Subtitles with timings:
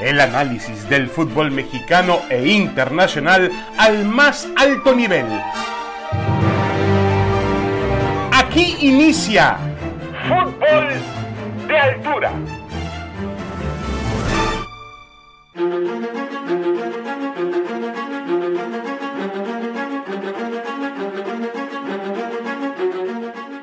[0.00, 5.26] el análisis del fútbol mexicano e internacional al más alto nivel.
[8.32, 9.56] Aquí inicia
[10.28, 10.88] Fútbol
[11.68, 12.32] de Altura.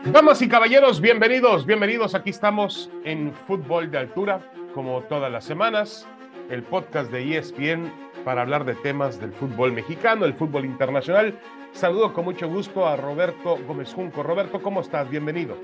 [0.06, 2.14] Damas y caballeros, bienvenidos, bienvenidos.
[2.14, 4.40] Aquí estamos en Fútbol de Altura,
[4.74, 6.08] como todas las semanas,
[6.50, 7.92] el podcast de ESPN
[8.26, 11.40] para hablar de temas del fútbol mexicano, el fútbol internacional.
[11.74, 14.24] Saludo con mucho gusto a Roberto Gómez Junco.
[14.24, 15.10] Roberto, ¿cómo estás?
[15.10, 15.58] Bienvenido.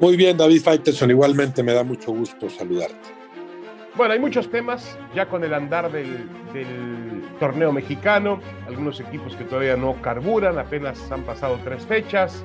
[0.00, 3.22] Muy bien, David Faitelson, igualmente me da mucho gusto saludarte.
[3.94, 9.44] Bueno, hay muchos temas ya con el andar del, del, torneo mexicano, algunos equipos que
[9.44, 12.42] todavía no carburan, apenas han pasado tres fechas,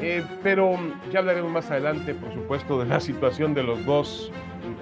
[0.00, 0.76] eh, pero
[1.12, 4.32] ya hablaremos más adelante, por supuesto, de la situación de los dos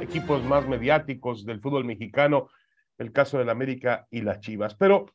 [0.00, 2.48] equipos más mediáticos del fútbol mexicano,
[2.98, 4.74] el caso del América y las Chivas.
[4.74, 5.06] Pero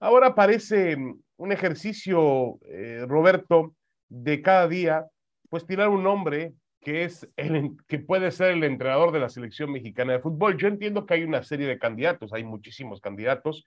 [0.00, 0.96] ahora parece
[1.36, 3.74] un ejercicio, eh, Roberto,
[4.08, 5.06] de cada día,
[5.48, 9.72] pues tirar un nombre que es el que puede ser el entrenador de la selección
[9.72, 10.56] mexicana de fútbol.
[10.56, 13.66] Yo entiendo que hay una serie de candidatos, hay muchísimos candidatos,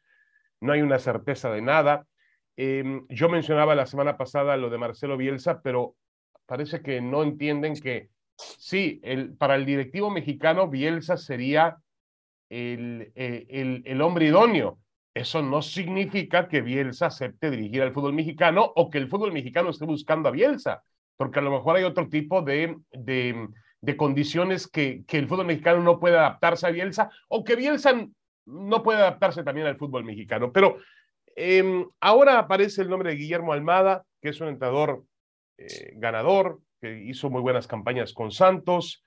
[0.62, 2.06] no hay una certeza de nada.
[2.56, 5.96] Eh, yo mencionaba la semana pasada lo de Marcelo Bielsa, pero
[6.46, 8.10] parece que no entienden que
[8.58, 11.78] sí, el, para el directivo mexicano Bielsa sería
[12.50, 14.80] el, eh, el, el, hombre idóneo.
[15.14, 19.70] Eso no significa que Bielsa acepte dirigir al fútbol mexicano o que el fútbol mexicano
[19.70, 20.84] esté buscando a Bielsa,
[21.18, 23.48] porque a lo mejor hay otro tipo de, de,
[23.82, 28.08] de condiciones que, que el fútbol mexicano no puede adaptarse a Bielsa o que Bielsa
[28.46, 30.52] no puede adaptarse también al fútbol mexicano.
[30.52, 30.78] Pero
[31.36, 35.04] eh, ahora aparece el nombre de Guillermo Almada, que es un entrenador
[35.58, 39.04] eh, ganador, que hizo muy buenas campañas con Santos,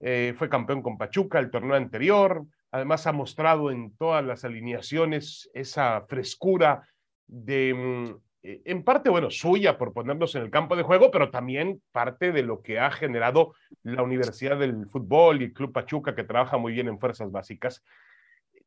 [0.00, 5.50] eh, fue campeón con Pachuca el torneo anterior, además ha mostrado en todas las alineaciones
[5.54, 6.88] esa frescura
[7.26, 11.80] de, mm, en parte, bueno, suya por ponernos en el campo de juego, pero también
[11.92, 16.24] parte de lo que ha generado la Universidad del Fútbol y el Club Pachuca, que
[16.24, 17.82] trabaja muy bien en fuerzas básicas.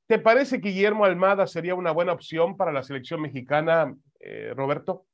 [0.07, 5.05] ¿Te parece que Guillermo Almada sería una buena opción para la selección mexicana, eh, Roberto?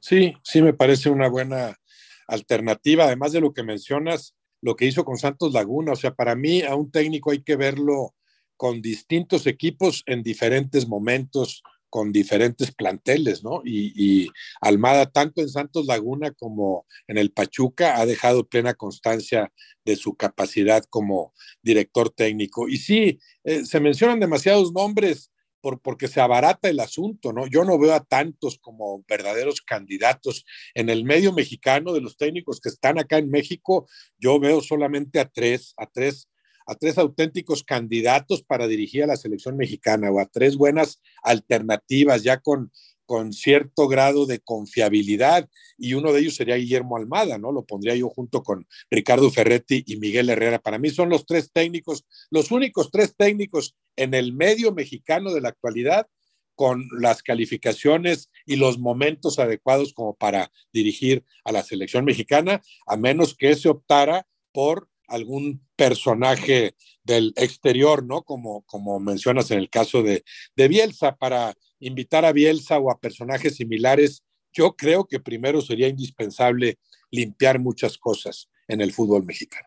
[0.00, 1.76] Sí, sí, me parece una buena
[2.30, 3.04] alternativa.
[3.04, 5.92] Además de lo que mencionas, lo que hizo con Santos Laguna.
[5.92, 8.14] O sea, para mí a un técnico hay que verlo
[8.56, 13.62] con distintos equipos en diferentes momentos, con diferentes planteles, ¿no?
[13.64, 14.28] Y, y,
[14.60, 19.50] Almada, tanto en Santos Laguna como en el Pachuca, ha dejado plena constancia
[19.84, 22.68] de su capacidad como director técnico.
[22.68, 25.30] Y sí, eh, se mencionan demasiados nombres
[25.60, 27.46] por, porque se abarata el asunto, ¿no?
[27.46, 30.44] Yo no veo a tantos como verdaderos candidatos.
[30.74, 33.88] En el medio mexicano de los técnicos que están acá en México,
[34.18, 36.28] yo veo solamente a tres, a tres
[36.66, 42.22] a tres auténticos candidatos para dirigir a la selección mexicana o a tres buenas alternativas
[42.22, 42.70] ya con,
[43.10, 47.50] con cierto grado de confiabilidad y uno de ellos sería Guillermo Almada, ¿no?
[47.50, 50.60] Lo pondría yo junto con Ricardo Ferretti y Miguel Herrera.
[50.60, 55.40] Para mí son los tres técnicos, los únicos tres técnicos en el medio mexicano de
[55.40, 56.06] la actualidad
[56.54, 62.96] con las calificaciones y los momentos adecuados como para dirigir a la selección mexicana, a
[62.96, 68.22] menos que se optara por algún personaje del exterior, ¿no?
[68.22, 70.22] Como, como mencionas en el caso de,
[70.54, 75.88] de Bielsa, para invitar a Bielsa o a personajes similares, yo creo que primero sería
[75.88, 76.78] indispensable
[77.10, 79.66] limpiar muchas cosas en el fútbol mexicano.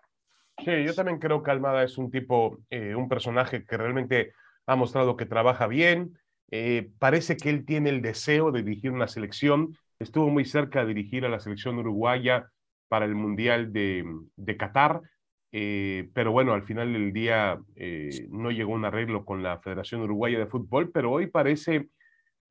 [0.64, 4.34] Sí, yo también creo que Almada es un tipo, eh, un personaje que realmente
[4.66, 6.18] ha mostrado que trabaja bien.
[6.52, 9.76] Eh, parece que él tiene el deseo de dirigir una selección.
[10.00, 12.50] Estuvo muy cerca de dirigir a la selección uruguaya
[12.88, 15.02] para el Mundial de, Qatar.
[15.52, 20.02] Eh, pero bueno, al final del día eh, no llegó un arreglo con la Federación
[20.02, 21.90] Uruguaya de Fútbol, pero hoy parece,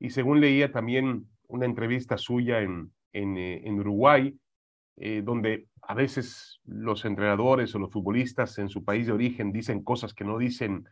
[0.03, 4.37] y según leía también una entrevista suya en, en, eh, en Uruguay,
[5.23, 10.13] donde a veces los entrenadores o los futbolistas en su país de origen dicen cosas
[10.13, 10.85] que no dicen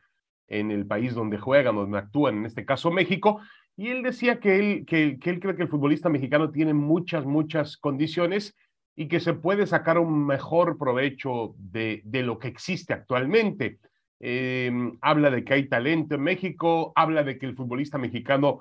[0.47, 3.39] en el país donde juegan, donde actúan, en este caso México,
[3.77, 7.25] y él decía que él, que, que él cree que el futbolista mexicano tiene muchas,
[7.25, 8.56] muchas condiciones
[8.95, 13.80] y que se puede sacar un mejor provecho de, de lo que existe actualmente.
[14.19, 14.71] Eh,
[15.01, 18.59] habla de que hay talento en México, habla de que el futbolista mexicano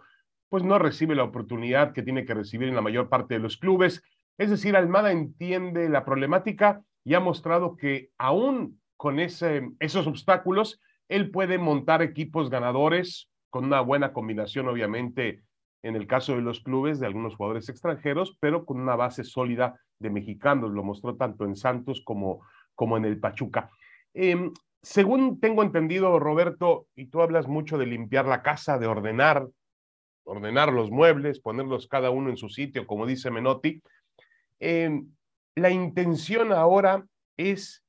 [0.50, 3.56] pues no recibe la oportunidad que tiene que recibir en la mayor parte de los
[3.56, 4.02] clubes.
[4.36, 10.80] Es decir, Almada entiende la problemática y ha mostrado que aún con ese, esos obstáculos,
[11.08, 15.42] él puede montar equipos ganadores con una buena combinación, obviamente,
[15.82, 19.80] en el caso de los clubes, de algunos jugadores extranjeros, pero con una base sólida
[19.98, 20.72] de mexicanos.
[20.72, 22.44] Lo mostró tanto en Santos como,
[22.74, 23.70] como en el Pachuca.
[24.14, 24.50] Eh,
[24.82, 29.46] según tengo entendido, Roberto, y tú hablas mucho de limpiar la casa, de ordenar,
[30.24, 33.82] ordenar los muebles, ponerlos cada uno en su sitio, como dice Menotti,
[34.60, 35.02] eh,
[35.54, 37.06] la intención ahora
[37.36, 37.84] es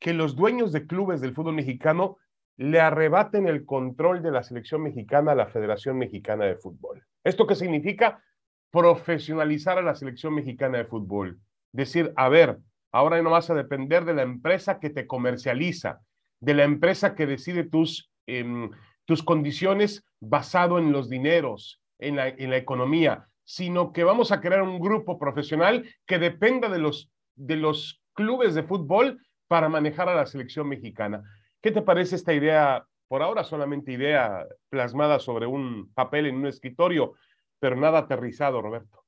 [0.00, 2.18] que los dueños de clubes del fútbol mexicano
[2.56, 7.04] le arrebaten el control de la selección mexicana a la Federación Mexicana de Fútbol.
[7.24, 8.22] ¿Esto qué significa?
[8.70, 11.38] Profesionalizar a la selección mexicana de fútbol.
[11.72, 12.58] Decir, a ver,
[12.90, 16.00] ahora no vas a depender de la empresa que te comercializa,
[16.40, 18.70] de la empresa que decide tus, em,
[19.04, 24.80] tus condiciones basado en los dineros, en la, economía, sino que vamos a crear un
[24.80, 30.26] grupo profesional que dependa de los, de los clubes de fútbol para manejar a la
[30.26, 31.22] selección mexicana.
[31.60, 32.86] ¿Qué te parece esta idea?
[33.08, 37.14] Por ahora solamente idea plasmada sobre un papel en un escritorio,
[37.60, 39.04] pero nada aterrizado, Roberto.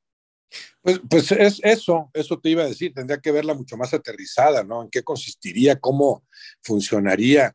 [0.83, 4.63] Pues, pues es eso, eso te iba a decir, tendría que verla mucho más aterrizada,
[4.63, 4.83] ¿no?
[4.83, 5.81] ¿En qué consistiría?
[5.81, 6.25] ¿Cómo
[6.61, 7.55] funcionaría?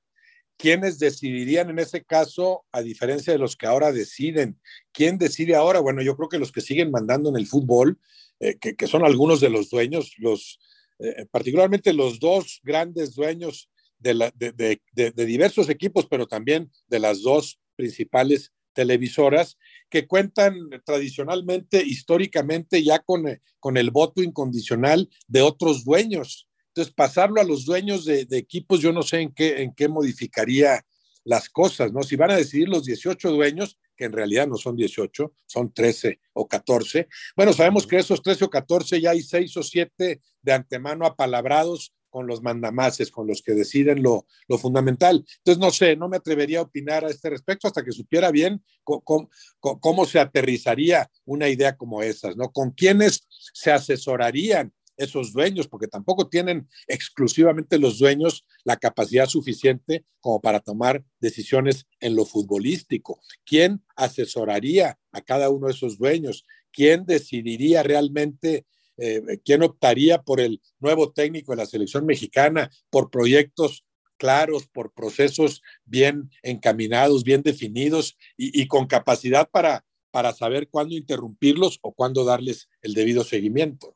[0.60, 4.60] ¿Quiénes decidirían en ese caso, a diferencia de los que ahora deciden?
[4.92, 5.80] ¿Quién decide ahora?
[5.80, 7.98] Bueno, yo creo que los que siguen mandando en el fútbol,
[8.42, 10.60] eh, que, son algunos de los dueños, los,
[11.00, 13.70] eh, particularmente los dos grandes dueños
[14.00, 19.58] de, de, diversos equipos, pero también de las dos principales televisoras,
[19.90, 26.49] que cuentan tradicionalmente, históricamente, ya con, eh, con el voto incondicional de otros dueños.
[26.70, 30.86] Entonces, pasarlo a los dueños de, equipos, yo no sé en qué, en qué modificaría
[31.24, 32.04] las cosas, ¿no?
[32.04, 36.20] Si van a decidir los 18 dueños, que en realidad no son 18, son 13
[36.34, 37.08] o 14.
[37.36, 41.94] Bueno, sabemos que esos 13 o 14 ya hay 6 o 7 de antemano apalabrados
[42.10, 45.24] con los mandamases, con los que deciden lo, lo, fundamental.
[45.38, 48.64] Entonces, no sé, no me atrevería a opinar a este respecto hasta que supiera bien
[48.84, 49.30] cómo,
[49.60, 52.52] cómo, se aterrizaría una idea como esas, ¿no?
[52.52, 60.06] Con quiénes se asesorarían esos dueños, porque tampoco tienen exclusivamente los dueños la capacidad suficiente
[60.20, 63.22] como para tomar decisiones en lo futbolístico.
[63.46, 66.46] ¿Quién asesoraría a cada uno de esos dueños?
[66.72, 68.66] ¿Quién decidiría realmente,
[68.98, 73.86] eh, quién optaría por el nuevo técnico de la selección mexicana, por proyectos
[74.18, 81.80] claros, por procesos bien encaminados, bien definidos y, con capacidad para, para saber cuándo interrumpirlos
[81.82, 83.96] o cuándo darles el debido seguimiento?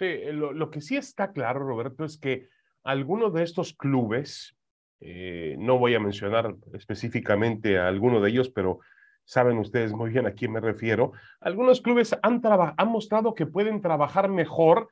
[0.00, 2.48] Sí, eh, lo, que sí está claro, Roberto, es que
[2.84, 4.56] algunos de estos clubes,
[4.98, 8.78] eh, no voy a mencionar específicamente a alguno de ellos, pero
[9.26, 13.82] saben ustedes muy bien a quién me refiero, algunos clubes han, han mostrado que pueden
[13.82, 14.88] trabajar mejor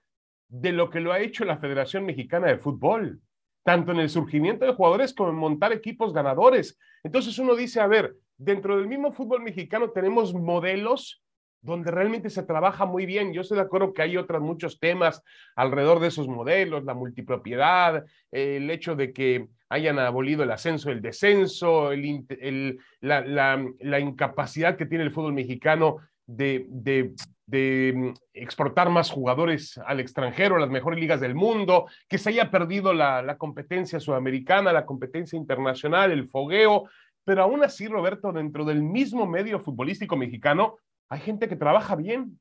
[0.49, 3.23] de lo que lo ha hecho la Federación Mexicana de Fútbol,
[3.65, 6.79] tanto en el surgimiento de jugadores como en montar equipos ganadores.
[7.03, 11.23] Entonces uno dice, a ver, dentro del mismo fútbol mexicano tenemos modelos
[11.61, 13.33] donde realmente se trabaja muy bien.
[13.33, 15.23] Yo estoy de acuerdo que hay otros muchos temas
[15.57, 21.03] alrededor de esos modelos, la multipropiedad, el hecho de que hayan abolido el ascenso, el
[21.03, 25.97] descenso, el, la, incapacidad que tiene el fútbol mexicano
[26.27, 32.19] de, de, mm, exportar más jugadores al extranjero, a las mejores ligas del mundo, que
[32.19, 36.89] se haya perdido la competencia sudamericana, la competencia internacional, el fogueo.
[37.25, 40.79] Pero aún así, Roberto, dentro del mismo medio futbolístico mexicano,
[41.09, 42.39] hay gente que trabaja bien.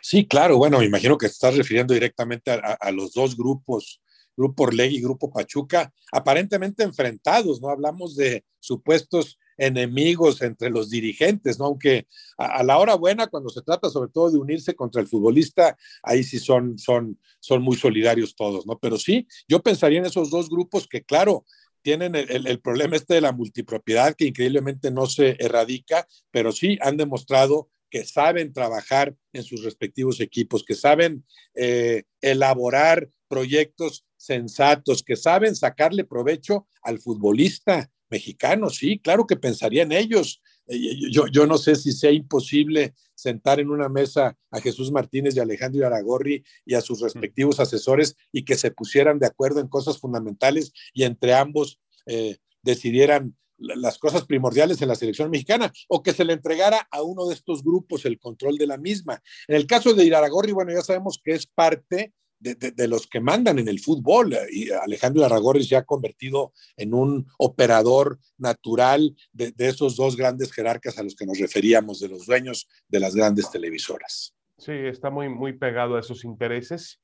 [0.00, 4.00] Sí, claro, bueno, me imagino que estás refiriendo directamente a, los dos grupos,
[4.36, 7.68] Grupo Orlegui y Grupo Pachuca, aparentemente enfrentados, ¿no?
[7.68, 11.66] Hablamos de supuestos enemigos entre los dirigentes, ¿no?
[11.66, 12.06] Aunque
[12.38, 16.24] a, la hora buena, cuando se trata sobre todo de unirse contra el futbolista, ahí
[16.24, 18.78] sí son, son, son muy solidarios todos, ¿no?
[18.78, 21.44] Pero sí, yo pensaría en esos dos grupos que, claro,
[21.82, 26.96] tienen el, problema este de la multipropiedad que increíblemente no se erradica, pero sí han
[26.96, 35.16] demostrado que saben trabajar en sus respectivos equipos, que saben eh, elaborar proyectos sensatos, que
[35.16, 38.70] saben sacarle provecho al futbolista mexicano.
[38.70, 40.42] Sí, claro que pensaría en ellos.
[40.70, 45.36] Eh, yo, yo no sé si sea imposible sentar en una mesa a Jesús Martínez
[45.36, 49.68] y Alejandro Aragorri y a sus respectivos asesores y que se pusieran de acuerdo en
[49.68, 56.02] cosas fundamentales y entre ambos eh, decidieran las cosas primordiales en la selección mexicana o
[56.02, 59.22] que se le entregara a uno de estos grupos el control de la misma.
[59.48, 63.58] En el caso de Iraragorri, bueno, ya sabemos que es parte de, los que mandan
[63.58, 64.34] en el fútbol.
[64.50, 70.98] Y Alejandro Aragorri se ha convertido en un operador natural de, esos dos grandes jerarcas
[70.98, 74.34] a los que nos referíamos, de los dueños de las grandes televisoras.
[74.56, 77.00] Sí, está muy, muy pegado a esos intereses,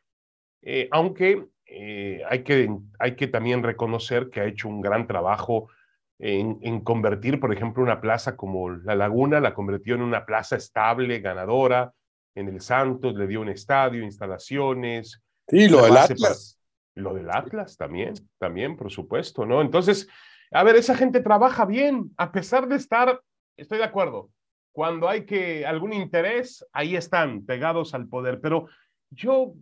[0.62, 5.68] eh, aunque eh, hay, que, hay que también reconocer que ha hecho un gran trabajo
[6.18, 10.56] en, en, convertir, por ejemplo, una plaza como La Laguna, la convirtió en una plaza
[10.56, 11.92] estable, ganadora,
[12.34, 16.58] en el Santos, le dio un estadio, instalaciones, Sí, lo del Atlas.
[16.94, 19.60] Lo del Atlas también, también, por supuesto, ¿no?
[19.60, 20.08] Entonces,
[20.50, 23.20] a ver, esa gente trabaja bien, a pesar de estar,
[23.56, 24.30] estoy de acuerdo,
[24.72, 28.40] cuando hay que algún interés, ahí están, pegados al poder.
[28.40, 28.68] Pero
[29.10, 29.54] yo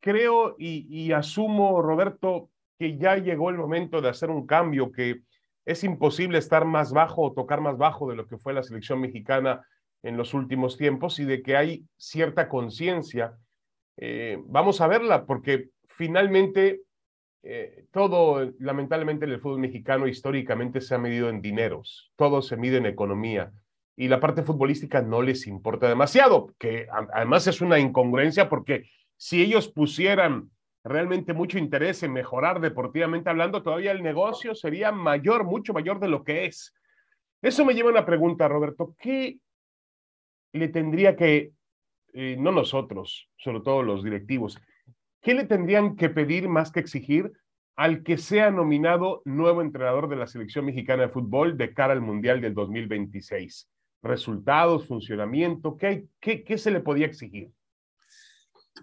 [0.00, 5.22] creo y, y asumo, Roberto, que ya llegó el momento de hacer un cambio, que
[5.66, 9.00] es imposible estar más bajo o tocar más bajo de lo que fue la selección
[9.00, 9.66] mexicana
[10.02, 13.38] en los últimos tiempos y de que hay cierta conciencia.
[13.96, 16.82] Eh, vamos a verla porque finalmente
[17.42, 22.56] eh, todo, lamentablemente, en el fútbol mexicano históricamente se ha medido en dineros, todo se
[22.56, 23.52] mide en economía
[23.96, 29.42] y la parte futbolística no les importa demasiado, que además es una incongruencia porque si
[29.42, 30.50] ellos pusieran
[30.82, 36.08] realmente mucho interés en mejorar deportivamente hablando, todavía el negocio sería mayor, mucho mayor de
[36.08, 36.74] lo que es.
[37.42, 38.94] Eso me lleva a una pregunta, Roberto.
[38.98, 39.38] ¿Qué
[40.52, 41.52] le tendría que,
[42.14, 44.58] eh, no nosotros, sobre todo los directivos,
[45.22, 47.32] qué le tendrían que pedir más que exigir
[47.76, 52.00] al que sea nominado nuevo entrenador de la selección mexicana de fútbol de cara al
[52.00, 53.68] Mundial del 2026?
[54.02, 57.50] Resultados, funcionamiento, ¿qué, qué, qué se le podía exigir?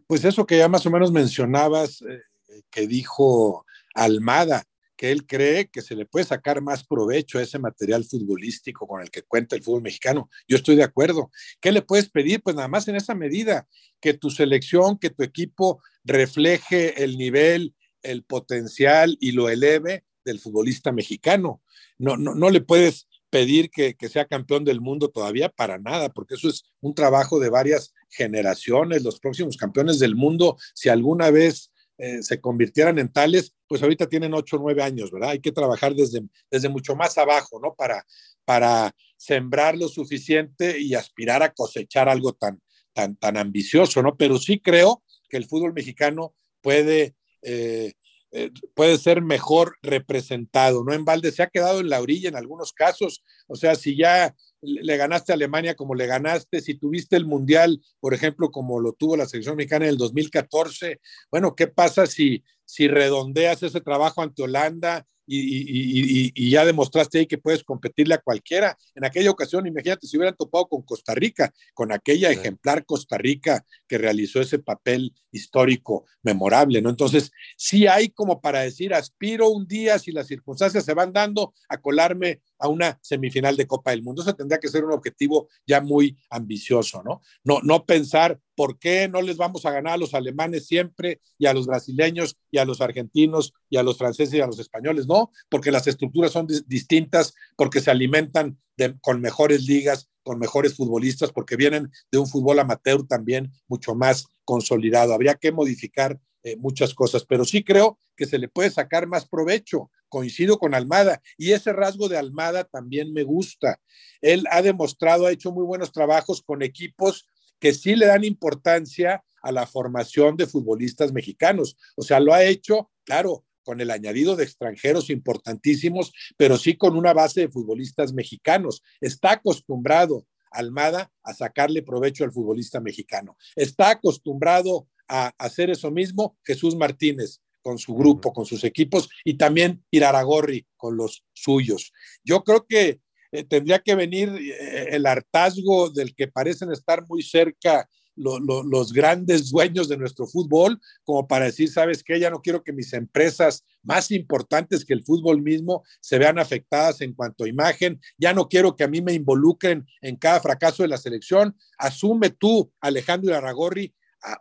[0.06, 2.22] Pues eso que ya más o menos mencionabas, eh,
[2.70, 4.64] que dijo Almada,
[4.98, 9.02] que él cree que se le puede sacar más provecho a ese material futbolístico con
[9.02, 10.30] el que cuenta el fútbol mexicano.
[10.48, 11.30] Yo estoy de acuerdo.
[11.62, 12.42] ¿Qué le puedes pedir?
[12.42, 13.68] Pues nada más en esa medida,
[14.02, 20.40] que tu selección, que tu equipo refleje el nivel, el potencial y lo eleve del
[20.40, 21.62] futbolista mexicano.
[22.00, 26.10] No, no, no le puedes pedir que, que, sea campeón del mundo todavía para nada,
[26.10, 29.04] porque eso es un trabajo de varias generaciones.
[29.04, 34.08] Los próximos campeones del mundo, si alguna vez eh, se convirtieran en tales, pues ahorita
[34.08, 35.32] tienen ocho o nueve años, ¿verdad?
[35.32, 37.74] Hay que trabajar desde, desde mucho más abajo, ¿no?
[37.74, 38.06] Para,
[38.46, 42.62] para sembrar lo suficiente y aspirar a cosechar algo tan,
[42.94, 44.16] tan, tan ambicioso, ¿no?
[44.16, 47.94] Pero sí creo que el fútbol mexicano puede, eh,
[48.32, 50.94] eh, puede ser mejor representado, ¿no?
[50.94, 54.36] En balde se ha quedado en la orilla en algunos casos, o sea, si ya
[54.62, 58.94] le ganaste a Alemania como le ganaste, si tuviste el Mundial, por ejemplo, como lo
[58.94, 61.00] tuvo la selección mexicana en el 2014,
[61.32, 67.38] bueno, ¿qué pasa si, si redondeas ese trabajo ante Holanda y, ya demostraste ahí que
[67.38, 68.78] puedes competirle a cualquiera.
[68.96, 73.66] En aquella ocasión, imagínate si hubieran topado con Costa Rica, con aquella ejemplar Costa Rica
[73.88, 76.90] que realizó ese papel histórico memorable, ¿no?
[76.90, 81.54] Entonces, sí hay como para decir, aspiro un día, si las circunstancias se van dando,
[81.68, 84.22] a colarme a una semifinal de Copa del Mundo.
[84.22, 87.22] Eso tendría que ser un objetivo ya muy ambicioso, ¿no?
[87.44, 91.46] No, no pensar por qué no les vamos a ganar a los alemanes siempre y
[91.46, 95.08] a los brasileños y a los argentinos y a los franceses y a los españoles,
[95.08, 98.58] no, porque las estructuras son distintas, porque se alimentan
[99.02, 104.26] con mejores ligas, con mejores futbolistas, porque vienen de un fútbol amateur también mucho más
[104.44, 105.14] consolidado.
[105.14, 109.28] Habría que modificar eh, muchas cosas, pero sí creo que se le puede sacar más
[109.28, 109.92] provecho.
[110.08, 113.82] Coincido con Almada y ese rasgo de Almada también me gusta.
[114.22, 117.28] Él ha demostrado, ha hecho muy buenos trabajos con equipos
[117.60, 121.76] que sí le dan importancia a la formación de futbolistas mexicanos.
[121.98, 126.96] O sea, lo ha hecho, claro, con el añadido de extranjeros importantísimos, pero sí con
[126.96, 128.82] una base de futbolistas mexicanos.
[129.02, 133.36] Está acostumbrado Almada a sacarle provecho al futbolista mexicano.
[133.58, 139.36] Está acostumbrado a hacer eso mismo Jesús Martínez con su grupo, con sus equipos y
[139.36, 141.92] también Iraragorri con los suyos.
[142.24, 147.24] Yo creo que eh, tendría que venir eh, el hartazgo del que parecen estar muy
[147.24, 152.64] cerca los grandes dueños de nuestro fútbol, como para decir, sabes qué, ya no quiero
[152.64, 157.50] que mis empresas más importantes que el fútbol mismo se vean afectadas en cuanto a
[157.50, 161.56] imagen, ya no quiero que a mí me involucren en cada fracaso de la selección,
[161.78, 163.36] asume tú, Alejandro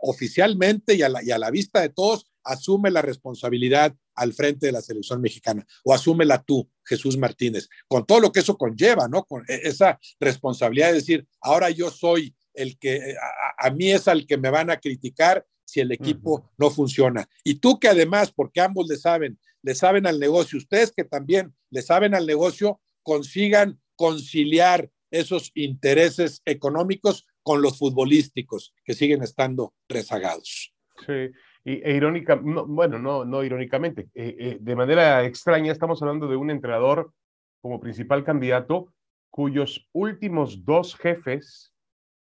[0.00, 4.66] Oficialmente y a, la, y a la vista de todos, asume la responsabilidad al frente
[4.66, 9.09] de la selección mexicana o asúmela tú, Jesús Martínez, con todo lo que eso conlleva,
[9.09, 9.25] ¿no?
[9.25, 13.16] Con e, esa responsabilidad de decir, ahora yo soy el que, eh,
[13.59, 17.28] a, mí es al que me van a criticar si el equipo no funciona.
[17.45, 21.52] Y tú que además, porque ambos le saben, le saben al negocio, ustedes que también
[21.71, 29.73] le saben al negocio, consigan conciliar esos intereses económicos con los futbolísticos que siguen estando
[29.88, 30.75] rezagados.
[31.07, 31.31] Sí,
[31.65, 32.25] y, e
[32.67, 37.12] bueno, no, no irónicamente, eh, eh, de manera extraña estamos hablando de un entrenador
[37.61, 38.93] como principal candidato
[39.31, 41.73] cuyos últimos dos jefes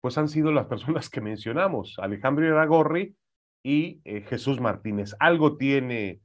[0.03, 3.17] pues han sido las personas que mencionamos, Alejandro Iragorri
[3.63, 5.17] y eh, Jesús Martínez.
[5.21, 6.21] Algo tiene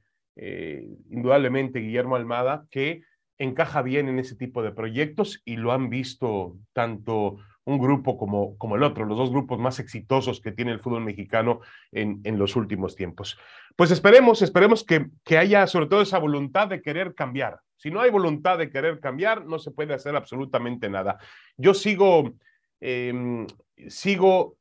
[1.09, 3.01] indudablemente Guillermo Almada que
[3.37, 7.39] encaja bien en ese tipo de proyectos y lo han visto tanto
[7.69, 11.03] un grupo como, como el otro, los dos grupos más exitosos que tiene el fútbol
[11.03, 11.61] mexicano
[11.91, 13.37] en, en los últimos tiempos.
[13.75, 17.59] Pues esperemos, esperemos que, que haya sobre todo esa voluntad de querer cambiar.
[17.77, 21.17] Si no hay voluntad de querer cambiar, no se puede hacer absolutamente nada.
[21.57, 22.33] Yo sigo,
[22.81, 23.47] em,
[23.87, 24.57] sigo,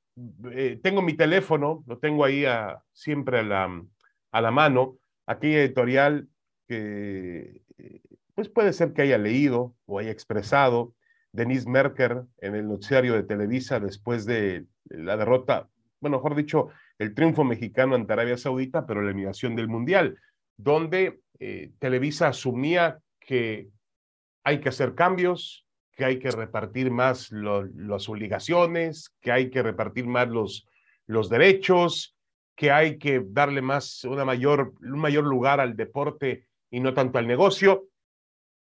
[0.53, 2.45] eh, tengo mi teléfono, lo tengo ahí
[2.93, 3.83] siempre a la,
[4.33, 6.29] a la mano, aquella editorial
[6.69, 7.63] que
[8.35, 10.95] pues puede ser que haya leído o haya expresado
[11.33, 15.69] Denise Merker en el noticiario de Televisa después de la derrota,
[16.01, 16.69] bueno, mejor dicho,
[16.99, 20.19] el triunfo mexicano ante Arabia Saudita, pero la eliminación del Mundial,
[20.57, 23.69] donde eh, Televisa asumía que
[24.45, 30.07] hay que hacer cambios, que hay que repartir más las obligaciones, que hay que repartir
[30.07, 30.67] más los,
[31.07, 32.17] los derechos,
[32.55, 37.19] que hay que darle más, una mayor, un mayor lugar al deporte y no tanto
[37.19, 37.89] al negocio.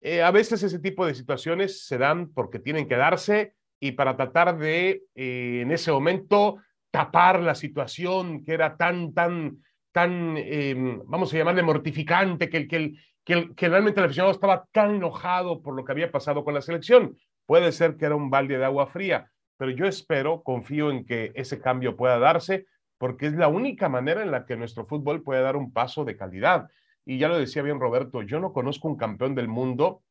[0.02, 4.16] Eh, a veces ese tipo de situaciones se dan porque tienen que darse y para
[4.16, 6.58] tratar de, eh, en ese momento,
[6.92, 12.76] tapar la situación que era tan, tan, tan, em, vamos a llamarle mortificante, que, que,
[12.76, 16.54] el, que, que realmente el aficionado estaba tan enojado por lo que había pasado con
[16.54, 17.18] la selección.
[17.46, 21.32] Puede ser que era un balde de agua fría, pero yo espero, confío en que
[21.36, 22.66] ese cambio pueda darse,
[22.98, 26.18] porque es la única manera en la que nuestro fútbol puede dar un paso de
[26.18, 26.68] calidad
[27.10, 30.04] y ya lo decía bien Roberto, yo no conozco un campeón del mundo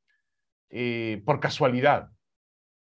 [0.68, 2.10] eh, por casualidad.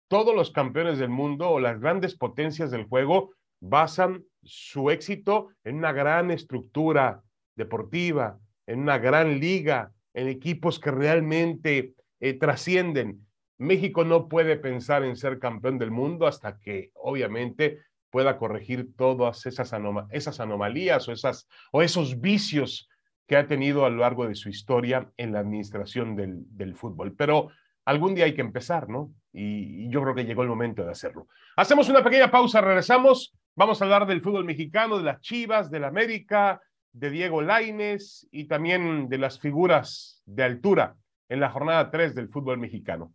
[0.09, 5.77] Todos los campeones del mundo o las grandes potencias del juego basan su éxito en
[5.77, 7.25] una gran estructura
[7.57, 13.27] deportiva, en una gran liga, en equipos que realmente eh, trascienden.
[13.59, 19.45] México no puede pensar en ser campeón del mundo hasta que obviamente pueda corregir todas
[19.45, 19.75] esas,
[20.11, 22.89] esas anomalías o, esas, o esos vicios
[23.27, 27.15] que ha tenido a lo largo de su historia en la administración del, fútbol.
[27.17, 27.49] Pero
[27.85, 29.13] algún día hay que empezar, ¿no?
[29.33, 31.27] Y, yo creo que llegó el momento de hacerlo.
[31.57, 33.35] Hacemos una pequeña pausa, regresamos.
[33.55, 36.61] Vamos a hablar del fútbol mexicano, de las Chivas, del América,
[36.93, 40.97] de Diego Laines y también de las figuras de altura
[41.29, 43.13] en la jornada 3 del fútbol mexicano.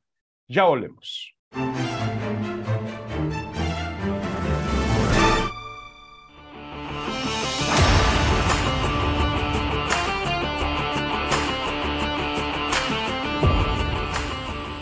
[0.47, 1.35] Ya volvemos.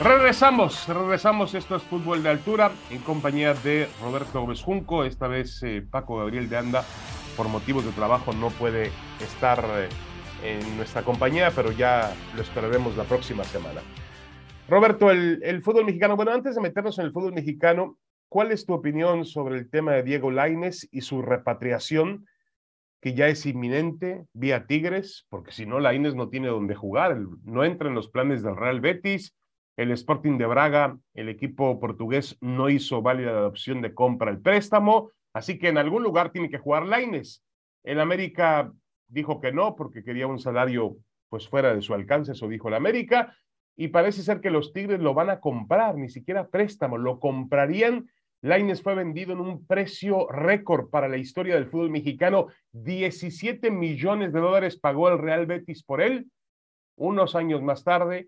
[0.09, 1.53] Regresamos, regresamos.
[1.53, 5.03] Esto es Fútbol de Altura en compañía de Roberto Gómez Junco.
[5.03, 6.83] Esta vez eh, Paco Gabriel de Anda,
[7.37, 9.89] por motivos de trabajo, no puede estar eh,
[10.43, 13.81] en nuestra compañía, pero ya lo esperaremos la próxima semana.
[14.67, 16.15] Roberto, el, el, fútbol mexicano.
[16.15, 19.91] Bueno, antes de meternos en el fútbol mexicano, ¿cuál es tu opinión sobre el tema
[19.91, 22.25] de Diego Laines y su repatriación,
[22.99, 25.27] que ya es inminente vía Tigres?
[25.29, 28.81] Porque si no, Laines no tiene dónde jugar, no entra en los planes del Real
[28.81, 29.35] Betis
[29.79, 34.41] el Sporting de Braga, el equipo portugués, no hizo válida la opción de compra el
[34.41, 37.45] préstamo, así que en algún lugar tiene que jugar Laines.
[37.85, 38.73] El América
[39.07, 40.97] dijo que no porque quería un salario
[41.29, 43.33] pues fuera de su alcance, eso dijo el América,
[43.77, 48.09] y parece ser que los Tigres lo van a comprar, ni siquiera préstamo, lo comprarían.
[48.41, 52.47] Laines fue vendido en un precio récord para la historia del fútbol mexicano.
[52.73, 56.29] 17 millones de dólares pagó el Real Betis por él.
[56.97, 58.27] Unos años más tarde,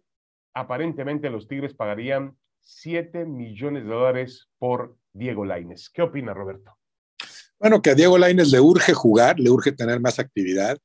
[0.53, 5.89] aparentemente los Tigres pagarían 7 millones de dólares por Diego Laines.
[5.89, 6.77] ¿Qué opina Roberto?
[7.59, 10.79] Bueno, que a Diego Laines le urge jugar, le urge tener más actividad,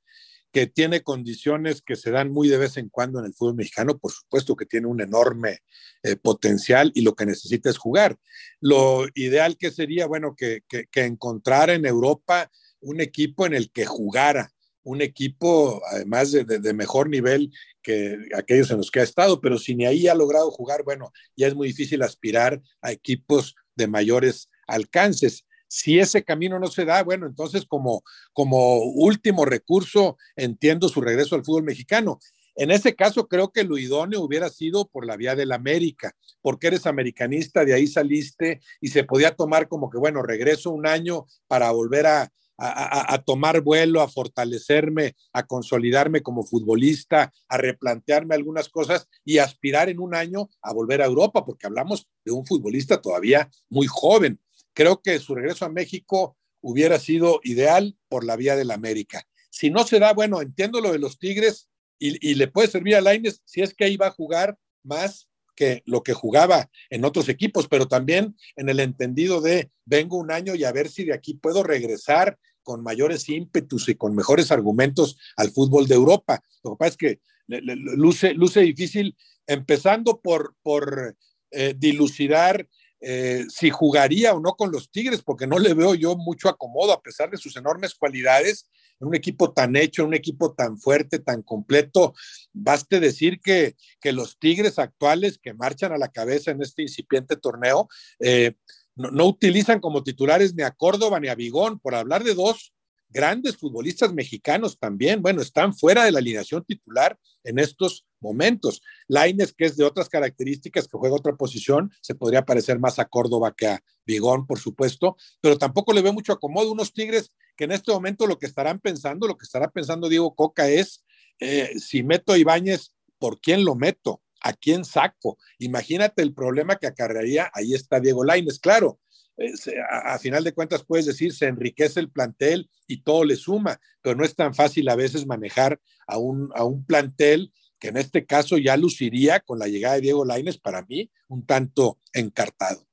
[0.53, 3.99] que tiene condiciones que se dan muy de vez en cuando en el fútbol mexicano,
[3.99, 5.59] por supuesto que tiene un enorme
[6.03, 8.17] eh, potencial y lo que necesita es jugar.
[8.61, 12.51] Lo ideal que sería, bueno, que, que, que encontrara en Europa
[12.81, 14.51] un equipo en el que jugara,
[14.87, 19.75] un equipo, además de, mejor nivel que aquellos en los que ha estado, pero si
[19.75, 24.49] ni ahí ha logrado jugar, bueno, ya es muy difícil aspirar a equipos de mayores
[24.69, 25.45] alcances.
[25.67, 31.35] Si ese camino no se da, bueno, entonces como, como último recurso entiendo su regreso
[31.35, 32.21] al fútbol mexicano.
[32.55, 36.69] En ese caso, creo que lo idóneo hubiera sido por la vía del América, porque
[36.69, 41.27] eres americanista, de ahí saliste y se podía tomar como que, bueno, regreso un año
[41.49, 48.69] para volver a, a, tomar vuelo, a fortalecerme, a consolidarme como futbolista, a replantearme algunas
[48.69, 53.01] cosas y aspirar en un año a volver a Europa, porque hablamos de un futbolista
[53.01, 54.41] todavía muy joven.
[54.73, 59.27] Creo que su regreso a México hubiera sido ideal por la vía del América.
[59.51, 63.01] Si no se da, bueno, entiendo lo de los Tigres y, le puede servir a
[63.01, 67.29] Laines si es que ahí va a jugar más que lo que jugaba en otros
[67.29, 71.15] equipos, pero también en el entendido de vengo un año y a ver si de
[71.15, 76.43] aquí puedo regresar con mayores ímpetus y con mejores argumentos al fútbol de Europa.
[76.63, 79.17] Lo que pasa es que luce, luce difícil,
[79.47, 81.17] empezando por, por
[81.51, 82.69] eh, dilucidar
[83.01, 86.93] eh, si jugaría o no con los Tigres, porque no le veo yo mucho acomodo,
[86.93, 88.69] a pesar de sus enormes cualidades,
[89.01, 92.15] en un equipo tan hecho, un equipo tan fuerte, tan completo.
[92.53, 97.37] Baste decir que, que los Tigres actuales que marchan a la cabeza en este incipiente
[97.37, 97.89] torneo,
[98.21, 98.55] eh,
[98.97, 102.73] no, utilizan como titulares ni a Córdoba ni a Vigón, por hablar de dos
[103.09, 108.83] grandes futbolistas mexicanos también, bueno, están fuera de la alineación titular en estos momentos.
[109.07, 113.05] Laines, que es de otras características, que juega otra posición, se podría parecer más a
[113.05, 116.73] Córdoba que a Vigón, por supuesto, pero tampoco le veo mucho acomodo.
[116.73, 120.35] Unos Tigres que en este momento lo que estarán pensando, lo que estará pensando Diego
[120.35, 121.05] Coca es,
[121.41, 124.23] eh, si meto a Ibáñez, ¿por quién lo meto?
[124.43, 125.39] ¿A quién saco?
[125.59, 129.01] Imagínate el problema que acarrearía, ahí está Diego Laines, claro,
[129.39, 129.53] eh,
[129.91, 134.17] a, final de cuentas puedes decir, se enriquece el plantel y todo le suma, pero
[134.17, 138.25] no es tan fácil a veces manejar a un, a un plantel que en este
[138.25, 142.87] caso ya luciría con la llegada de Diego Laines, para mí, un tanto encartado.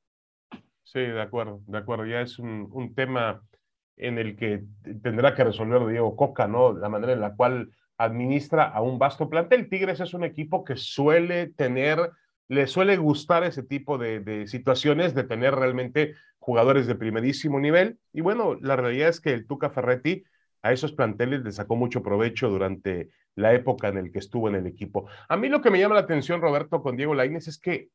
[0.84, 2.06] Sí, de acuerdo, de acuerdo.
[2.06, 3.42] Ya es un, un tema
[3.98, 4.64] en el que
[5.02, 6.74] tendrá que resolver Diego Coca, ¿no?
[6.74, 9.70] La manera en la cual administra a un vasto plantel.
[9.70, 12.12] Tigres es un equipo que suele tener,
[12.48, 18.00] le suele gustar ese tipo de, de situaciones, de tener realmente jugadores de primerísimo nivel.
[18.12, 20.24] Y bueno, la realidad es que el Tuca Ferretti
[20.62, 24.56] a esos planteles le sacó mucho provecho durante la época en el que estuvo en
[24.56, 25.08] el equipo.
[25.28, 27.90] A mí lo que me llama la atención, Roberto, con Diego Lainez es que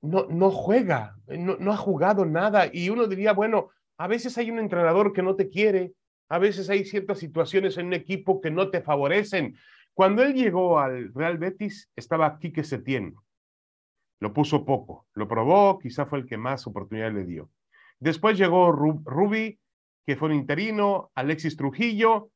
[0.00, 2.68] no, no juega, no, no ha jugado nada.
[2.72, 3.70] Y uno diría, bueno,
[4.02, 5.92] a veces hay un entrenador que no te quiere,
[6.28, 9.56] a veces hay ciertas situaciones en un equipo que no te favorecen.
[9.94, 13.14] Cuando él llegó al Real Betis, estaba Quique Setién.
[14.18, 17.48] Lo puso poco, lo probó, quizá fue el que más oportunidad le dio.
[18.00, 19.60] Después llegó Rubi,
[20.04, 22.30] que fue un interino, Alexis Trujillo,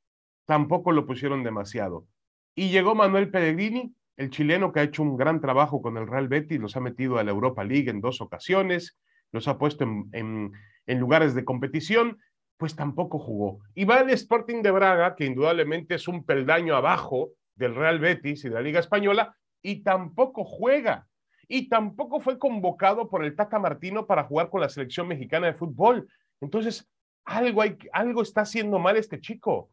[0.45, 2.07] tampoco lo pusieron demasiado.
[2.55, 6.29] Y llegó Manuel Pellegrini, el chileno que ha hecho un gran trabajo con el Real
[6.29, 8.97] Betis, los ha metido a la Europa League en dos ocasiones,
[9.33, 10.53] los ha puesto en, en,
[10.87, 12.19] lugares de competición,
[12.57, 13.61] pues tampoco jugó.
[13.75, 18.45] Y va el Sporting de Braga, que indudablemente es un peldaño abajo del Real Betis
[18.45, 21.07] y de la Liga Española, y tampoco juega
[21.49, 25.55] y tampoco fue convocado por el Tata Martino para jugar con la selección mexicana de
[25.55, 26.09] fútbol.
[26.41, 26.89] Entonces,
[27.25, 29.71] algo, hay, algo está haciendo mal este chico.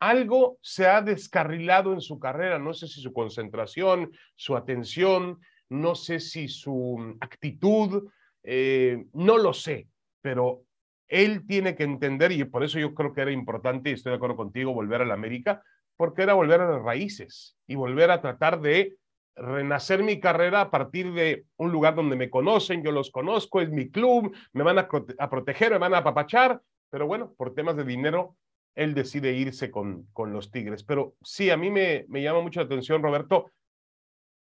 [0.00, 2.58] Algo se ha descarrilado en su carrera.
[2.58, 8.08] No sé si su concentración, su atención, no sé si su actitud,
[8.42, 9.86] eh, no lo sé,
[10.22, 10.62] pero
[11.08, 14.16] él tiene que entender, y por eso yo creo que era importante, y estoy de
[14.16, 15.62] acuerdo contigo, volver a la América,
[15.96, 18.96] porque era volver a las raíces y volver a tratar de
[19.34, 23.70] renacer mi carrera a partir de un lugar donde me conocen, yo los conozco, es
[23.70, 27.84] mi club, me van a, proteger, me van a apapachar, pero bueno, por temas de
[27.84, 28.36] dinero,
[28.74, 30.82] él decide irse con, con los Tigres.
[30.82, 33.50] Pero sí, a mí me, me llama mucho la atención, Roberto,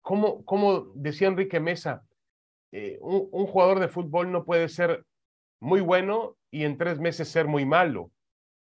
[0.03, 2.05] cómo, cómo decía Enrique Mesa,
[2.73, 5.05] eh, un, un jugador de fútbol no puede ser
[5.65, 8.11] muy bueno y en tres meses ser muy malo.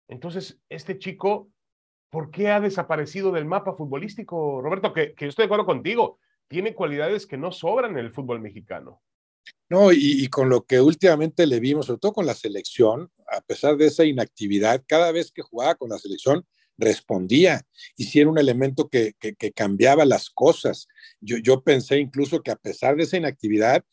[0.07, 1.53] Entonces, este chico
[2.13, 4.93] ¿por qué ha desaparecido del mapa futbolístico, Roberto?
[4.93, 9.01] Que, que estoy de acuerdo contigo, tiene cualidades que no sobran en el fútbol mexicano.
[9.67, 13.77] No, y, con lo que últimamente le vimos, sobre todo con la selección, a pesar
[13.77, 16.45] de esa inactividad, cada vez que jugaba con la selección,
[16.77, 17.65] respondía
[17.97, 20.87] y si era un elemento que, que, que cambiaba las cosas.
[21.19, 23.83] Yo, yo pensé incluso que a pesar de esa inactividad,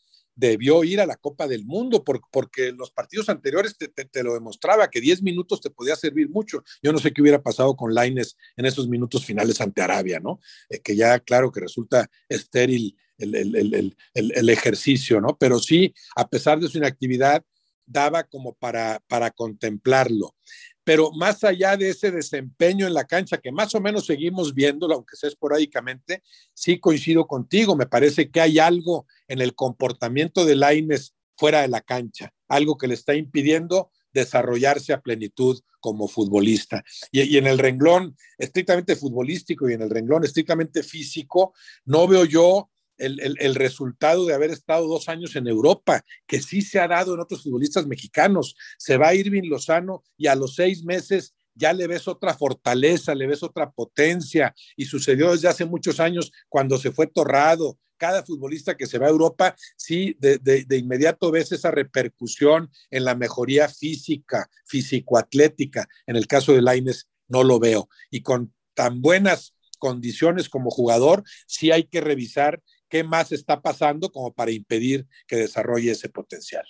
[0.41, 4.99] debió ir a la Copa del Mundo, porque los partidos anteriores te, lo demostraba, que
[4.99, 6.63] 10 minutos te podía servir mucho.
[6.81, 10.39] Yo no sé qué hubiera pasado con Laines en esos minutos finales ante Arabia, ¿no?
[10.69, 15.37] Eh, que ya, claro, que resulta estéril el, el, el, ejercicio, ¿no?
[15.37, 17.43] Pero sí, a pesar de su inactividad,
[17.85, 20.35] daba como para, para contemplarlo
[20.83, 24.95] pero más allá de ese desempeño en la cancha que más o menos seguimos viéndolo,
[24.95, 30.55] aunque sea esporádicamente, sí coincido contigo, me parece que hay algo en el comportamiento de
[30.55, 36.83] Laines fuera de la cancha, algo que le está impidiendo desarrollarse a plenitud como futbolista.
[37.11, 41.53] Y, y, en el renglón estrictamente futbolístico y en el renglón estrictamente físico,
[41.85, 42.69] no veo yo
[43.01, 47.19] el, resultado de haber estado dos años en Europa, que sí se ha dado en
[47.19, 48.55] otros futbolistas mexicanos.
[48.77, 53.27] Se va Irving Lozano y a los seis meses ya le ves otra fortaleza, le
[53.27, 57.77] ves otra potencia y sucedió desde hace muchos años cuando se fue Torrado.
[57.97, 63.05] Cada futbolista que se va a Europa, sí, de, de, inmediato ves esa repercusión en
[63.05, 65.87] la mejoría física, físico-atlética.
[66.07, 67.89] En el caso de Laines, no lo veo.
[68.09, 72.61] Y con tan buenas condiciones como jugador, sí hay que revisar
[72.91, 76.65] qué más está pasando como para impedir que desarrolle ese potencial.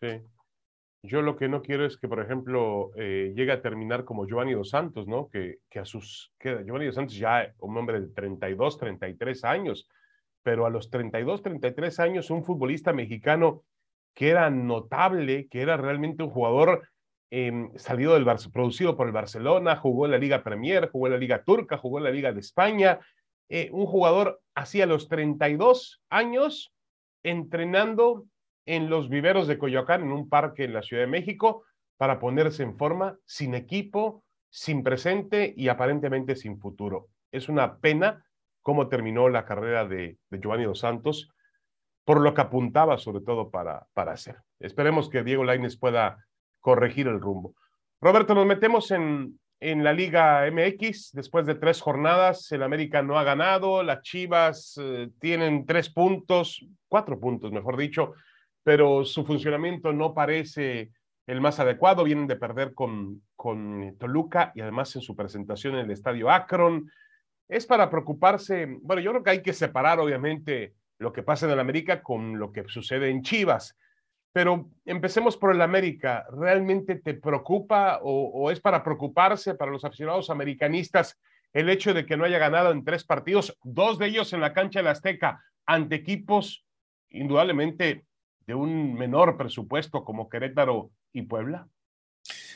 [0.00, 0.20] Sí.
[1.02, 4.52] Yo lo que no quiero es que, por ejemplo, eh, llegue a terminar como Giovanni
[4.52, 5.30] Dos Santos, ¿no?
[5.30, 9.88] Que, que a sus, que Giovanni Dos Santos ya un hombre de 32, 33 años,
[10.42, 13.64] pero a los 32, 33 años un futbolista mexicano
[14.12, 16.88] que era notable, que era realmente un jugador
[17.30, 21.18] em, salido del producido por el Barcelona, jugó en la Liga Premier, jugó en la
[21.18, 22.98] Liga Turca, jugó en la Liga de España,
[23.50, 26.72] eh, un jugador hacía los 32 años
[27.24, 28.26] entrenando
[28.64, 31.64] en los viveros de Coyoacán, en un parque en la Ciudad de México,
[31.96, 37.08] para ponerse en forma, sin equipo, sin presente y aparentemente sin futuro.
[37.32, 38.24] Es una pena
[38.62, 41.28] cómo terminó la carrera de, Giovanni Dos Santos,
[42.04, 44.36] por lo que apuntaba sobre todo para, para hacer.
[44.60, 46.24] Esperemos que Diego Laines pueda
[46.60, 47.54] corregir el rumbo.
[48.00, 51.12] Roberto, nos metemos en, en la Liga MX.
[51.12, 53.82] Después de tres jornadas, el América no ha ganado.
[53.82, 58.14] Las Chivas eh, tienen tres puntos, cuatro puntos, mejor dicho,
[58.62, 60.90] pero su funcionamiento no parece
[61.26, 62.04] el más adecuado.
[62.04, 66.90] Vienen de perder con, con Toluca y además en su presentación en el estadio Akron.
[67.46, 68.66] Es para preocuparse.
[68.80, 72.38] Bueno, yo creo que hay que separar, obviamente, lo que pasa en el América con
[72.38, 73.76] lo que sucede en Chivas.
[74.32, 76.24] Pero empecemos por el América.
[76.30, 81.18] ¿Realmente te preocupa o, es para preocuparse para los aficionados americanistas
[81.52, 84.52] el hecho de que no haya ganado en tres partidos, dos de ellos en la
[84.52, 86.64] cancha de la Azteca, ante equipos
[87.10, 88.04] indudablemente
[88.46, 91.66] de un menor presupuesto como Querétaro y Puebla?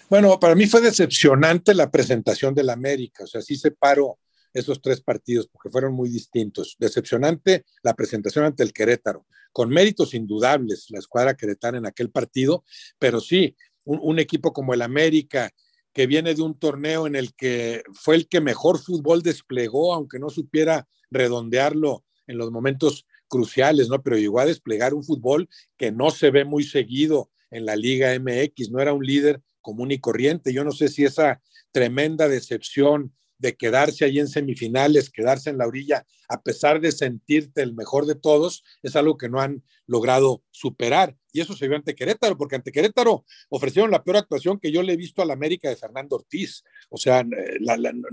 [0.08, 3.24] Bueno, para mí fue decepcionante la presentación del América.
[3.24, 4.18] O sea, sí separo
[4.54, 6.76] esos tres partidos porque fueron muy distintos.
[6.78, 12.64] Decepcionante la presentación ante el Querétaro, con méritos indudables la escuadra queretana en aquel partido,
[12.98, 15.50] pero sí, un, equipo como el América,
[15.92, 20.18] que viene de un torneo en el que fue el que mejor fútbol desplegó, aunque
[20.18, 24.02] no supiera redondearlo en los momentos cruciales, ¿no?
[24.02, 28.18] Pero llegó a desplegar un fútbol que no se ve muy seguido en la Liga
[28.18, 30.52] MX, no era un líder común y corriente.
[30.52, 31.40] Yo no sé si esa
[31.70, 37.62] tremenda decepción de quedarse ahí en semifinales, quedarse en la orilla, a pesar de sentirte
[37.62, 41.16] el mejor de todos, es algo que no han logrado superar.
[41.34, 44.84] Y eso se vio ante Querétaro, porque ante Querétaro ofrecieron la peor actuación que yo
[44.84, 46.62] le he visto a la América de Fernando Ortiz.
[46.90, 47.58] O sea, eh,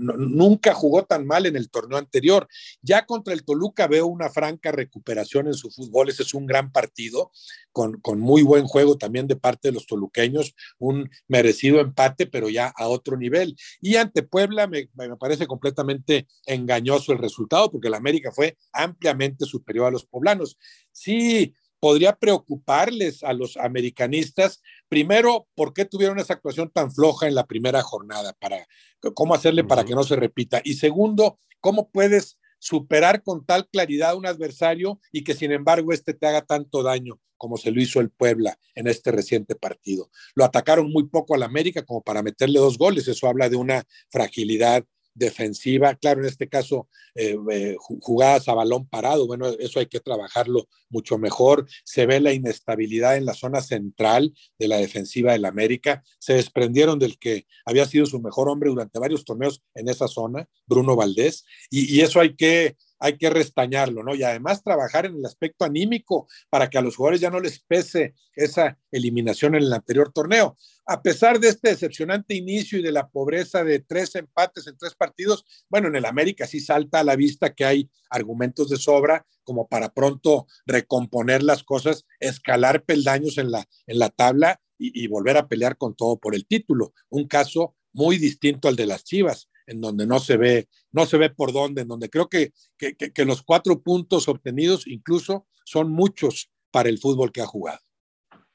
[0.00, 2.48] nunca jugó tan mal en el torneo anterior.
[2.82, 6.08] Ya contra el Toluca veo una franca recuperación en su fútbol.
[6.08, 7.30] Ese es un gran partido,
[7.70, 10.56] con, con muy buen juego también de parte de los toluqueños.
[10.80, 13.56] Un merecido empate, pero ya a otro nivel.
[13.80, 19.44] Y ante Puebla me, me parece completamente engañoso el resultado, porque la América fue ampliamente
[19.44, 20.58] superior a los poblanos.
[20.90, 27.34] Sí, podría preocuparles a los americanistas, primero, ¿por qué tuvieron esa actuación tan floja en
[27.34, 28.34] la primera jornada?
[28.38, 28.68] Para,
[29.14, 30.60] ¿Cómo hacerle para que no se repita?
[30.62, 35.92] Y segundo, ¿cómo puedes superar con tal claridad a un adversario y que sin embargo
[35.92, 40.08] este te haga tanto daño como se lo hizo el Puebla en este reciente partido?
[40.36, 43.82] Lo atacaron muy poco al América como para meterle dos goles, eso habla de una
[44.08, 49.86] fragilidad defensiva, claro, en este caso eh, eh, jugadas a balón parado, bueno, eso hay
[49.86, 55.32] que trabajarlo mucho mejor, se ve la inestabilidad en la zona central de la defensiva
[55.32, 59.88] del América, se desprendieron del que había sido su mejor hombre durante varios torneos en
[59.88, 64.14] esa zona, Bruno Valdés, y eso hay que hay que restañarlo, ¿no?
[64.14, 67.58] Y además trabajar en el aspecto anímico para que a los jugadores ya no les
[67.58, 70.56] pese esa eliminación en el anterior torneo.
[70.86, 74.94] A pesar de este decepcionante inicio y de la pobreza de tres empates en tres
[74.94, 79.26] partidos, bueno, en el América sí salta a la vista que hay argumentos de sobra
[79.42, 85.08] como para pronto recomponer las cosas, escalar peldaños en la, en la tabla y, y
[85.08, 86.94] volver a pelear con todo por el título.
[87.08, 91.18] Un caso muy distinto al de las Chivas en donde no se ve, no se
[91.18, 95.90] ve por dónde, en donde creo que, que, que, los cuatro puntos obtenidos incluso son
[95.90, 97.80] muchos para el fútbol que ha jugado.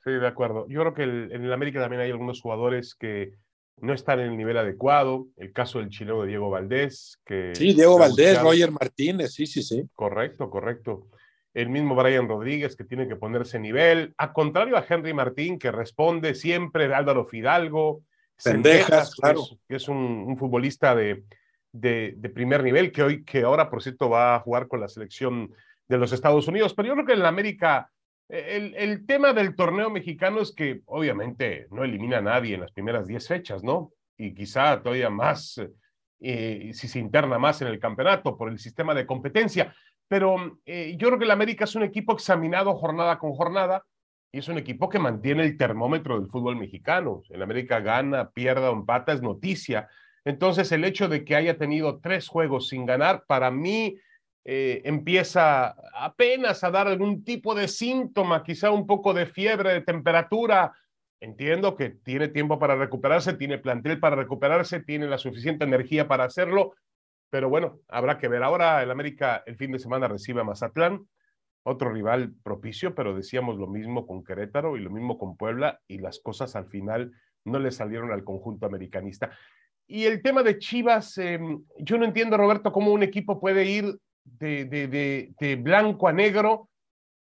[0.04, 0.66] Sí, de acuerdo.
[0.70, 3.34] Yo creo que en el América también hay algunos jugadores que
[3.80, 5.28] no están en el nivel adecuado.
[5.36, 7.20] El caso del chileno de Diego Valdés.
[7.26, 9.84] Que sí, Diego Valdés, Roger Martínez, sí, sí, sí.
[9.94, 11.10] Correcto, correcto.
[11.54, 14.14] El mismo Brian Rodríguez que tiene que ponerse nivel.
[14.18, 18.04] A contrario a Henry Martín, que responde siempre, Álvaro Fidalgo,
[18.44, 19.44] Pendejas, claro.
[19.68, 21.24] Que es, un, futbolista de,
[21.72, 25.52] de, primer nivel, que hoy, que ahora, por cierto, va a jugar con la selección
[25.88, 26.74] de los Estados Unidos.
[26.74, 27.92] Pero yo creo que en la América,
[28.30, 32.72] el, el tema del torneo mexicano es que obviamente no elimina a nadie en las
[32.72, 33.92] primeras 10 fechas, ¿no?
[34.18, 35.62] Y quizá todavía más,
[36.20, 39.74] eh, si se interna más en el campeonato por el sistema de competencia.
[40.08, 43.84] Pero eh, yo creo que el América es un equipo examinado jornada con jornada
[44.32, 47.22] y es un equipo que mantiene el termómetro del fútbol mexicano.
[47.30, 49.88] En América gana, pierda o empata es noticia.
[50.26, 53.98] Entonces, el hecho de que haya tenido tres juegos sin ganar, para mí
[54.44, 59.82] eh, empieza apenas a dar algún tipo de síntoma, quizá un poco de fiebre, de
[59.82, 60.74] temperatura.
[61.20, 66.26] Entiendo que tiene tiempo para recuperarse, tiene plantel para recuperarse, tiene la suficiente energía para
[66.26, 66.76] hacerlo,
[67.30, 68.44] pero bueno, habrá que ver.
[68.44, 71.08] Ahora el América el fin de semana recibe a Mazatlán
[71.68, 75.98] otro rival propicio, pero decíamos lo mismo con Querétaro y lo mismo con Puebla y
[75.98, 77.12] las cosas al final
[77.44, 79.32] no le salieron al conjunto americanista.
[79.86, 83.98] Y el tema de Chivas, em, yo no entiendo, Roberto, cómo un equipo puede ir
[84.24, 86.70] de, de, blanco a negro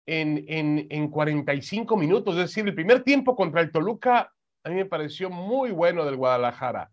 [0.05, 2.35] en, en, en 45 minutos.
[2.35, 4.31] Es decir, el primer tiempo contra el Toluca
[4.63, 6.91] a mí me pareció muy bueno del Guadalajara.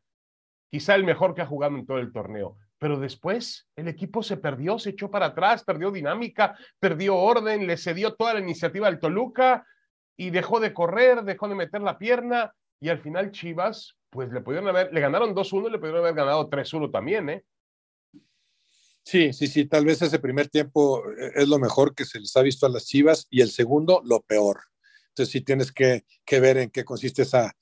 [0.71, 4.37] Quizá el mejor que ha jugado en todo el torneo pero después el equipo se
[4.37, 9.01] perdió, se echó para atrás, perdió dinámica, perdió orden, le cedió toda la iniciativa al
[9.01, 9.67] Toluca
[10.17, 14.41] y dejó de correr, dejó de meter la pierna y al final Chivas, pues le
[14.41, 17.45] pudieron haber, le ganaron 2-1, le pudieron haber ganado 3-1 también, ¿eh?
[19.03, 22.35] Sí, sí, sí, tal vez ese primer tiempo eh, es lo mejor que se les
[22.37, 24.61] ha visto a las Chivas y el segundo lo peor.
[25.09, 27.55] Entonces sí tienes que, que ver en qué consiste esa,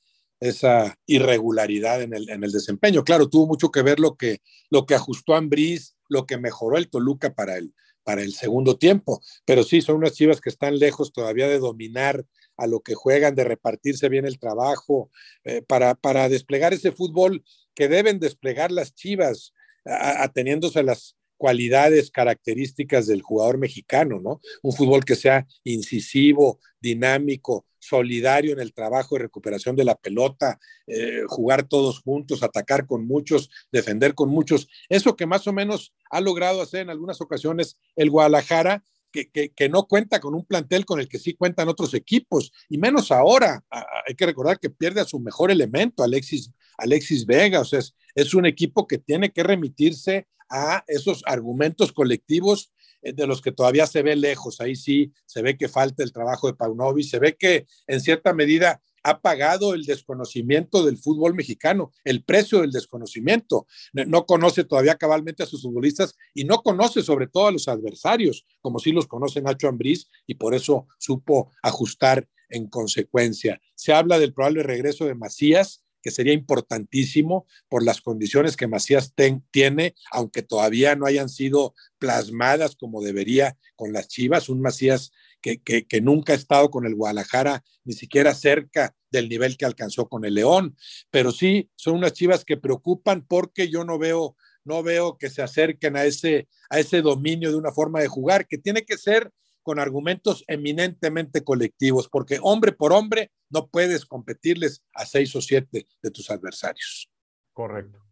[0.42, 3.05] esa irregularidad en el, en el desempeño.
[3.05, 6.90] Claro, tuvo mucho que ver lo que, lo que ajustó Ambriz, lo que mejoró el
[6.90, 9.22] Toluca para el, para el segundo tiempo.
[9.44, 12.26] Pero sí, son unas chivas que están lejos todavía de dominar
[12.57, 15.11] a lo que juegan, de repartirse bien el trabajo,
[15.44, 22.12] eh, para, para desplegar ese fútbol que deben desplegar las chivas, ateniéndose a las cualidades
[22.12, 24.40] características del jugador mexicano, ¿no?
[24.62, 30.61] Un fútbol que sea incisivo, dinámico, solidario en el trabajo de recuperación de la pelota,
[30.87, 34.68] eh, jugar todos juntos, atacar con muchos, defender con muchos.
[34.88, 39.68] Eso que más o menos ha logrado hacer en algunas ocasiones el Guadalajara, que, que,
[39.68, 43.64] no cuenta con un plantel con el que sí cuentan otros equipos, y menos ahora.
[44.07, 47.96] Hay que recordar que pierde a su mejor elemento, Alexis, Alexis Vega, o sea, es,
[48.14, 53.51] es un equipo que tiene que remitirse a esos argumentos colectivos eh, de los que
[53.51, 54.61] todavía se ve lejos.
[54.61, 58.33] Ahí sí se ve que falta el trabajo de Paunovic, se ve que en cierta
[58.33, 63.67] medida ha pagado el desconocimiento del fútbol mexicano, el precio del desconocimiento.
[63.93, 68.47] No conoce todavía cabalmente a sus futbolistas y no conoce sobre todo a los adversarios,
[68.61, 73.61] como sí los conoce Nacho Ambriz y por eso supo ajustar en consecuencia.
[73.75, 79.15] Se habla del probable regreso de Macías, que sería importantísimo por las condiciones que Macías
[79.51, 85.61] tiene, aunque todavía no hayan sido plasmadas como debería con las Chivas, un Macías que,
[85.61, 90.25] que, nunca ha estado con el Guadalajara ni siquiera cerca del nivel que alcanzó con
[90.25, 90.77] el León,
[91.11, 95.43] pero sí son unas Chivas que preocupan porque yo no veo no veo que se
[95.43, 99.33] acerquen a ese, a ese dominio de una forma de jugar que tiene que ser
[99.62, 105.87] con argumentos eminentemente colectivos, porque hombre por hombre no puedes competirles a seis o siete
[106.03, 107.11] de tus adversarios.
[107.53, 108.03] Correcto.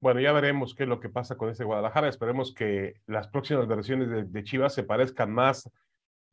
[0.00, 2.08] Bueno, ya veremos qué es lo que pasa con ese Guadalajara.
[2.08, 5.70] Esperemos que las próximas versiones de, Chivas se parezcan más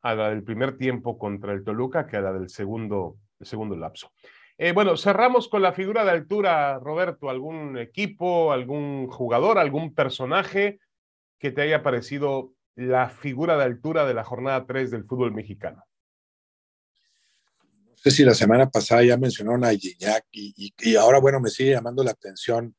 [0.01, 4.11] a la del primer tiempo contra el Toluca que a la del segundo, segundo lapso.
[4.57, 7.29] Eh, bueno, cerramos con la figura de altura, Roberto.
[7.29, 10.79] ¿Algún equipo, algún jugador, algún personaje
[11.39, 15.83] que te haya parecido la figura de altura de la jornada 3 del fútbol mexicano?
[17.87, 21.71] No sé si la semana pasada ya mencionaron a Gignac y, ahora, bueno, me sigue
[21.71, 22.75] llamando la atención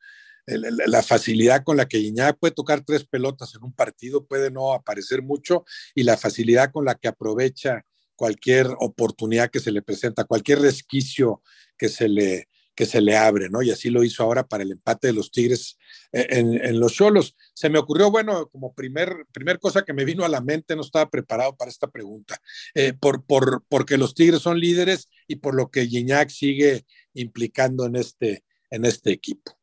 [0.46, 4.74] la facilidad con la que Gignac puede tocar tres pelotas en un partido, puede no
[4.74, 10.24] aparecer mucho, y la facilidad con la que aprovecha cualquier oportunidad que se le presenta,
[10.24, 11.42] cualquier resquicio
[11.78, 13.62] que se le, que se le abre, ¿no?
[13.62, 15.78] Y así lo hizo ahora para el empate de los Tigres
[16.12, 17.36] en, los Cholos.
[17.54, 20.82] Se me ocurrió, bueno, como primer, primer cosa que me vino a la mente, no
[20.82, 22.40] estaba preparado para esta pregunta,
[22.74, 26.84] eh, por, por, porque los Tigres son líderes y por lo que Gignac sigue
[27.14, 29.56] implicando en este, en este equipo.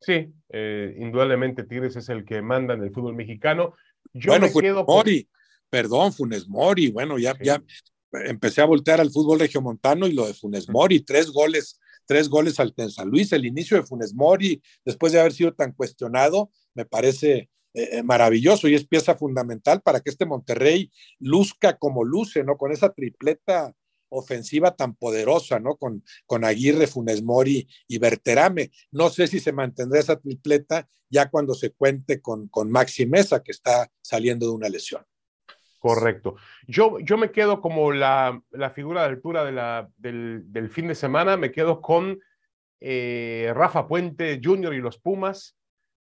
[0.00, 3.74] Sí, eh, indudablemente Tigres es el que manda en el fútbol mexicano.
[4.12, 5.28] Yo bueno, Funes Mori,
[5.68, 7.62] perdón, Funes Mori, bueno, ya, ya
[8.12, 12.58] empecé a voltear al fútbol regiomontano y lo de Funes Mori, tres goles tres goles
[12.58, 16.86] al San Luis, el inicio de Funes Mori, después de haber sido tan cuestionado, me
[16.86, 22.42] parece eh, eh, maravilloso y es pieza fundamental para que este Monterrey luzca como luce,
[22.44, 22.56] ¿no?
[22.56, 23.74] Con esa tripleta
[24.08, 25.76] ofensiva tan poderosa, ¿no?
[25.76, 28.70] Con, con Aguirre, Funes Mori y Berterame.
[28.90, 33.42] No sé si se mantendrá esa tripleta ya cuando se cuente con, con Maxi Mesa,
[33.42, 35.04] que está saliendo de una lesión.
[35.78, 36.36] Correcto.
[36.66, 40.94] Yo, yo me quedo como la, la figura de altura de la, del, fin de
[40.94, 42.18] semana, me quedo con
[42.80, 44.74] eh, Rafa Puente Jr.
[44.74, 45.56] y los Pumas.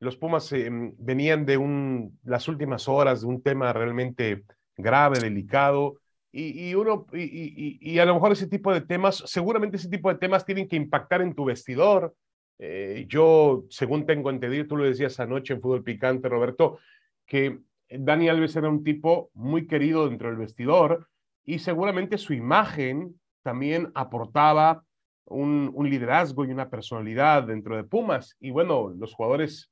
[0.01, 4.45] Los Pumas eh, venían de un, las últimas horas de un tema realmente
[4.77, 6.01] grave, delicado,
[6.33, 9.89] y, y uno, y, y, y, a lo mejor ese tipo de temas, seguramente ese
[9.89, 12.15] tipo de temas tienen que impactar en tu vestidor.
[12.59, 16.79] Eh, yo, según tengo entendido, tú lo decías anoche en Fútbol Picante, Roberto,
[17.27, 17.59] que
[17.91, 21.09] Dani Alves era un tipo muy querido dentro del vestidor
[21.45, 24.85] y seguramente su imagen también aportaba
[25.25, 28.37] un, liderazgo y una personalidad dentro de Pumas.
[28.41, 29.71] Y bueno, los jugadores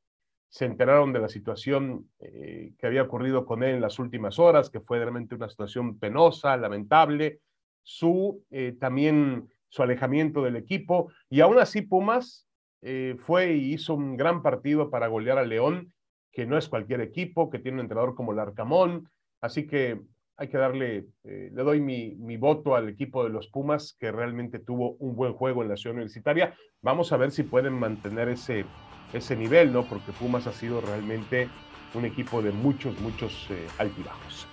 [0.48, 4.70] se enteraron de la situación eh, que había ocurrido con él en las últimas horas,
[4.70, 7.40] que fue realmente una situación penosa, lamentable,
[7.82, 12.48] su eh, también su alejamiento del equipo, y aún así Pumas
[12.80, 15.92] eh, fue y hizo un gran partido para golear a León,
[16.38, 19.10] que no es cualquier equipo, que tiene un entrenador como el Arcamón,
[19.40, 20.00] así que
[20.36, 24.60] hay que darle, le doy mi, mi, voto al equipo de los Pumas, que realmente
[24.60, 26.54] tuvo un buen juego en la ciudad universitaria.
[26.80, 28.66] Vamos a ver si pueden mantener ese,
[29.12, 29.82] ese nivel, ¿no?
[29.82, 31.48] Porque Pumas ha sido realmente
[31.92, 34.46] un equipo de muchos, muchos eh, altibajos.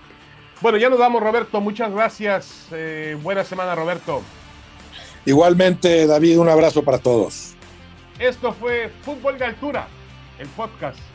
[0.62, 1.62] Bueno, ya nos vamos, Roberto.
[1.62, 2.68] Muchas gracias.
[2.72, 4.24] Eh, buena semana, Roberto.
[5.24, 7.56] Igualmente, David, un abrazo para todos.
[8.18, 9.88] Esto fue Fútbol de Altura,
[10.40, 11.15] el podcast